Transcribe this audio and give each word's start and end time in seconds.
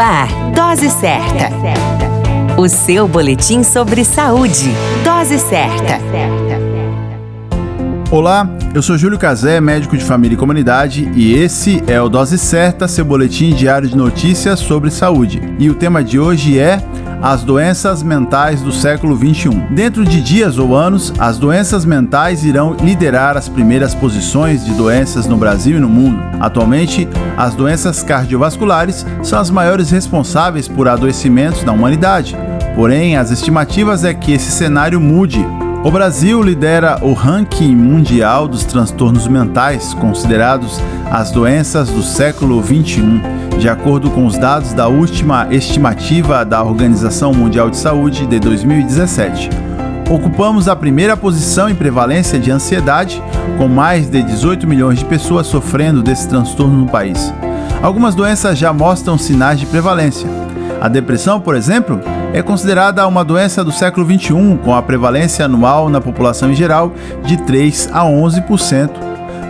ar, 0.00 0.28
Dose 0.54 0.88
Certa. 0.88 1.50
O 2.56 2.66
seu 2.68 3.06
boletim 3.06 3.62
sobre 3.62 4.02
saúde. 4.02 4.70
Dose 5.04 5.38
Certa. 5.38 6.00
Olá, 8.10 8.48
eu 8.74 8.82
sou 8.82 8.96
Júlio 8.96 9.18
Cazé, 9.18 9.60
médico 9.60 9.96
de 9.96 10.04
família 10.04 10.34
e 10.34 10.38
comunidade, 10.38 11.10
e 11.14 11.34
esse 11.34 11.82
é 11.86 12.00
o 12.00 12.08
Dose 12.08 12.38
Certa, 12.38 12.88
seu 12.88 13.04
boletim 13.04 13.54
diário 13.54 13.88
de 13.88 13.96
notícias 13.96 14.58
sobre 14.58 14.90
saúde. 14.90 15.40
E 15.58 15.68
o 15.68 15.74
tema 15.74 16.02
de 16.02 16.18
hoje 16.18 16.58
é 16.58 16.82
as 17.22 17.42
doenças 17.42 18.02
mentais 18.02 18.62
do 18.62 18.72
século 18.72 19.14
21. 19.14 19.74
Dentro 19.74 20.04
de 20.04 20.20
dias 20.22 20.58
ou 20.58 20.74
anos, 20.74 21.12
as 21.18 21.38
doenças 21.38 21.84
mentais 21.84 22.44
irão 22.44 22.74
liderar 22.80 23.36
as 23.36 23.48
primeiras 23.48 23.94
posições 23.94 24.64
de 24.64 24.72
doenças 24.72 25.26
no 25.26 25.36
Brasil 25.36 25.76
e 25.76 25.80
no 25.80 25.88
mundo. 25.88 26.22
Atualmente, 26.40 27.06
as 27.36 27.54
doenças 27.54 28.02
cardiovasculares 28.02 29.04
são 29.22 29.38
as 29.38 29.50
maiores 29.50 29.90
responsáveis 29.90 30.66
por 30.66 30.88
adoecimentos 30.88 31.62
na 31.62 31.72
humanidade. 31.72 32.36
Porém, 32.74 33.16
as 33.16 33.30
estimativas 33.30 34.04
é 34.04 34.14
que 34.14 34.32
esse 34.32 34.50
cenário 34.50 35.00
mude 35.00 35.44
o 35.82 35.90
Brasil 35.90 36.42
lidera 36.42 36.98
o 37.00 37.14
ranking 37.14 37.74
mundial 37.74 38.46
dos 38.46 38.64
transtornos 38.64 39.26
mentais, 39.26 39.94
considerados 39.94 40.78
as 41.10 41.30
doenças 41.30 41.88
do 41.88 42.02
século 42.02 42.62
XXI, 42.62 43.22
de 43.58 43.68
acordo 43.68 44.10
com 44.10 44.26
os 44.26 44.36
dados 44.36 44.74
da 44.74 44.88
última 44.88 45.48
estimativa 45.50 46.44
da 46.44 46.62
Organização 46.62 47.32
Mundial 47.32 47.70
de 47.70 47.78
Saúde 47.78 48.26
de 48.26 48.38
2017. 48.38 49.48
Ocupamos 50.10 50.68
a 50.68 50.76
primeira 50.76 51.16
posição 51.16 51.68
em 51.68 51.74
prevalência 51.74 52.38
de 52.38 52.50
ansiedade, 52.50 53.22
com 53.56 53.66
mais 53.66 54.10
de 54.10 54.22
18 54.22 54.66
milhões 54.66 54.98
de 54.98 55.04
pessoas 55.06 55.46
sofrendo 55.46 56.02
desse 56.02 56.28
transtorno 56.28 56.76
no 56.76 56.86
país. 56.86 57.32
Algumas 57.82 58.14
doenças 58.14 58.58
já 58.58 58.70
mostram 58.72 59.16
sinais 59.16 59.58
de 59.58 59.64
prevalência. 59.64 60.28
A 60.80 60.88
depressão, 60.88 61.40
por 61.40 61.54
exemplo, 61.54 62.00
é 62.32 62.42
considerada 62.42 63.06
uma 63.06 63.24
doença 63.24 63.64
do 63.64 63.72
século 63.72 64.06
XXI, 64.06 64.58
com 64.64 64.74
a 64.74 64.82
prevalência 64.82 65.44
anual 65.44 65.88
na 65.88 66.00
população 66.00 66.50
em 66.50 66.54
geral 66.54 66.92
de 67.24 67.36
3 67.38 67.90
a 67.92 68.04
11%. 68.04 68.90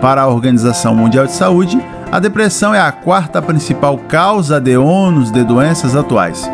Para 0.00 0.22
a 0.22 0.28
Organização 0.28 0.94
Mundial 0.94 1.26
de 1.26 1.32
Saúde, 1.32 1.80
a 2.12 2.20
depressão 2.20 2.74
é 2.74 2.80
a 2.80 2.92
quarta 2.92 3.40
principal 3.40 3.96
causa 3.96 4.60
de 4.60 4.76
ônus 4.76 5.30
de 5.30 5.42
doenças 5.42 5.96
atuais. 5.96 6.48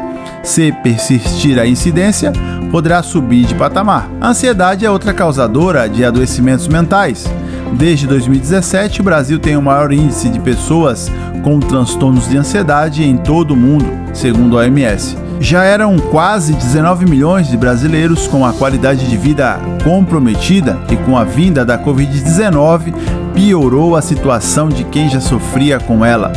Se 0.44 0.72
persistir 0.72 1.58
a 1.58 1.66
incidência, 1.66 2.32
poderá 2.70 3.02
subir 3.02 3.44
de 3.44 3.54
patamar. 3.54 4.08
A 4.20 4.28
ansiedade 4.28 4.86
é 4.86 4.90
outra 4.90 5.12
causadora 5.12 5.88
de 5.88 6.04
adoecimentos 6.04 6.68
mentais. 6.68 7.26
Desde 7.74 8.06
2017, 8.06 9.00
o 9.00 9.04
Brasil 9.04 9.38
tem 9.38 9.56
o 9.56 9.62
maior 9.62 9.92
índice 9.92 10.28
de 10.28 10.38
pessoas 10.38 11.10
com 11.42 11.58
transtornos 11.58 12.28
de 12.28 12.36
ansiedade 12.36 13.02
em 13.02 13.16
todo 13.16 13.54
o 13.54 13.56
mundo, 13.56 13.86
segundo 14.12 14.58
a 14.58 14.62
OMS 14.62 15.16
já 15.42 15.64
eram 15.64 15.98
quase 15.98 16.52
19 16.52 17.04
milhões 17.04 17.48
de 17.48 17.56
brasileiros 17.56 18.28
com 18.28 18.46
a 18.46 18.52
qualidade 18.52 19.08
de 19.08 19.16
vida 19.16 19.58
comprometida 19.82 20.78
e 20.88 20.96
com 20.96 21.18
a 21.18 21.24
vinda 21.24 21.64
da 21.64 21.76
Covid-19 21.76 22.94
piorou 23.34 23.96
a 23.96 24.02
situação 24.02 24.68
de 24.68 24.84
quem 24.84 25.08
já 25.08 25.20
sofria 25.20 25.80
com 25.80 26.04
ela. 26.04 26.32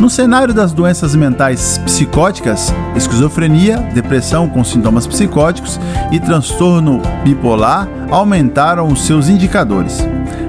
No 0.00 0.08
cenário 0.08 0.54
das 0.54 0.72
doenças 0.72 1.14
mentais 1.14 1.76
psicóticas, 1.84 2.72
esquizofrenia, 2.96 3.76
depressão 3.92 4.48
com 4.48 4.64
sintomas 4.64 5.06
psicóticos 5.06 5.78
e 6.10 6.18
transtorno 6.18 7.02
bipolar 7.24 7.86
aumentaram 8.10 8.88
os 8.88 9.02
seus 9.02 9.28
indicadores. 9.28 9.98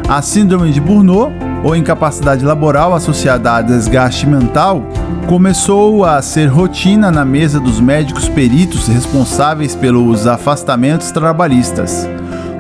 A 0.08 0.22
síndrome 0.22 0.72
de 0.72 0.80
Burnout, 0.80 1.34
ou 1.64 1.76
incapacidade 1.76 2.46
laboral 2.46 2.94
associada 2.94 3.54
a 3.54 3.62
desgaste 3.62 4.26
mental, 4.26 4.84
começou 5.28 6.06
a 6.06 6.22
ser 6.22 6.48
rotina 6.48 7.12
na 7.12 7.26
mesa 7.26 7.60
dos 7.60 7.80
médicos 7.80 8.28
peritos 8.30 8.88
responsáveis 8.88 9.76
pelos 9.76 10.26
afastamentos 10.26 11.12
trabalhistas. 11.12 12.08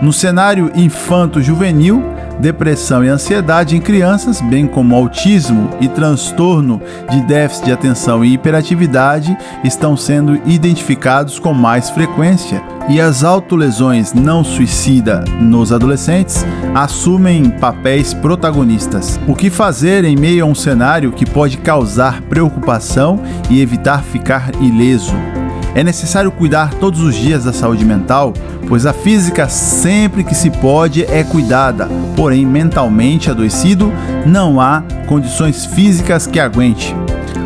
No 0.02 0.14
cenário 0.14 0.72
infanto-juvenil, 0.75 2.03
depressão 2.39 3.03
e 3.03 3.09
ansiedade 3.09 3.75
em 3.75 3.81
crianças, 3.81 4.41
bem 4.41 4.66
como 4.67 4.95
autismo 4.95 5.69
e 5.79 5.88
transtorno 5.88 6.81
de 7.09 7.22
déficit 7.22 7.66
de 7.66 7.72
atenção 7.72 8.23
e 8.23 8.33
hiperatividade, 8.33 9.38
estão 9.63 9.95
sendo 9.97 10.39
identificados 10.45 11.38
com 11.39 11.53
mais 11.53 11.89
frequência. 11.89 12.61
E 12.89 13.00
as 13.00 13.23
autolesões 13.23 14.13
não 14.13 14.44
suicida 14.44 15.23
nos 15.39 15.72
adolescentes 15.72 16.44
assumem 16.73 17.50
papéis 17.50 18.13
protagonistas. 18.16 19.19
O 19.27 19.35
que 19.35 19.50
fazer 19.50 20.03
em 20.06 20.16
meio 20.16 20.44
a 20.44 20.47
um 20.47 20.56
cenário 20.56 21.11
que 21.11 21.25
pode 21.25 21.57
causar 21.57 22.21
preocupação 22.23 23.21
e 23.50 23.61
evitar 23.61 24.01
ficar 24.01 24.51
ileso? 24.59 25.38
É 25.75 25.84
necessário 25.84 26.31
cuidar 26.31 26.74
todos 26.75 27.02
os 27.02 27.16
dias 27.16 27.44
da 27.44 27.53
saúde 27.53 27.85
mental, 27.85 28.34
pois 28.68 28.85
a 28.85 28.94
física, 28.94 29.47
sempre 29.47 30.24
que 30.24 30.35
se 30.35 30.50
pode, 30.50 31.03
é 31.06 31.24
cuidada, 31.24 31.88
porém, 32.16 32.46
mentalmente 32.46 33.30
adoecido, 33.30 33.91
não 34.25 34.59
há 34.59 34.84
condições 35.07 35.66
físicas 35.66 36.25
que 36.25 36.40
aguente. 36.40 36.96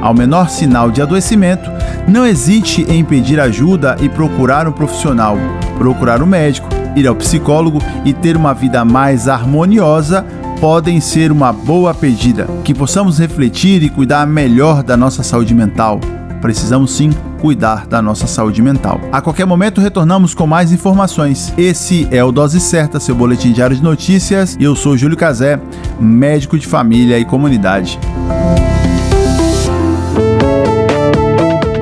Ao 0.01 0.13
menor 0.13 0.50
sinal 0.50 0.91
de 0.91 1.01
adoecimento, 1.01 1.69
não 2.07 2.25
hesite 2.25 2.85
em 2.89 3.03
pedir 3.03 3.39
ajuda 3.39 3.95
e 4.01 4.09
procurar 4.09 4.67
um 4.67 4.72
profissional, 4.72 5.38
procurar 5.78 6.22
um 6.22 6.25
médico, 6.25 6.67
ir 6.95 7.07
ao 7.07 7.16
psicólogo 7.16 7.79
e 8.03 8.13
ter 8.13 8.35
uma 8.35 8.53
vida 8.53 8.84
mais 8.84 9.28
harmoniosa 9.28 10.25
podem 10.59 11.01
ser 11.01 11.31
uma 11.31 11.51
boa 11.51 11.94
pedida. 11.94 12.47
Que 12.63 12.73
possamos 12.73 13.19
refletir 13.19 13.84
e 13.84 13.90
cuidar 13.90 14.25
melhor 14.25 14.84
da 14.84 14.95
nossa 14.95 15.23
saúde 15.23 15.53
mental. 15.53 16.00
Precisamos 16.43 16.91
sim 16.91 17.09
cuidar 17.39 17.87
da 17.87 18.01
nossa 18.01 18.27
saúde 18.27 18.61
mental. 18.61 18.99
A 19.13 19.21
qualquer 19.21 19.45
momento 19.45 19.79
retornamos 19.79 20.33
com 20.33 20.45
mais 20.45 20.73
informações. 20.73 21.53
Esse 21.57 22.05
é 22.11 22.21
o 22.21 22.33
Dose 22.33 22.59
Certa, 22.59 22.99
seu 22.99 23.15
boletim 23.15 23.53
diário 23.53 23.73
de 23.73 23.81
notícias, 23.81 24.57
e 24.59 24.65
eu 24.65 24.75
sou 24.75 24.97
Júlio 24.97 25.15
Cazé, 25.15 25.57
médico 25.97 26.59
de 26.59 26.67
família 26.67 27.17
e 27.17 27.23
comunidade. 27.23 27.97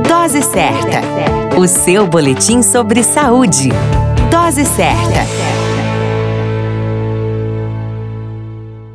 Dose 0.07 0.43
Certa, 0.43 1.59
o 1.59 1.67
seu 1.67 2.05
boletim 2.05 2.61
sobre 2.61 3.01
saúde. 3.01 3.69
Dose 4.29 4.63
certa. 4.63 5.60